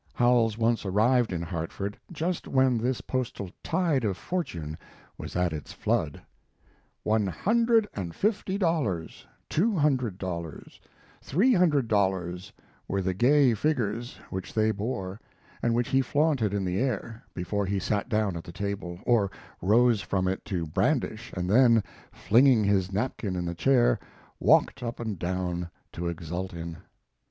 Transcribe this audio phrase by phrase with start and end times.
[0.15, 4.75] Howells once arrived in Hartford just when this postal tide of fortune
[5.15, 6.19] was at its flood:
[7.03, 10.81] One hundred and fifty dollars two hundred dollars
[11.21, 12.51] three hundred dollars
[12.87, 15.21] were the gay figures which they bore,
[15.61, 19.29] and which he flaunted in the air, before he sat down at the table, or
[19.61, 23.99] rose from it to brandish, and then, flinging his napkin in the chair,
[24.39, 26.77] walked up and down to exult in.